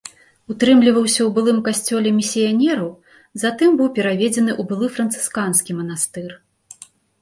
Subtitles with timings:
[0.53, 2.89] Утрымліваўся ў былым касцёле місіянераў,
[3.45, 6.31] затым быў пераведзены ў былы францысканскі манастыр.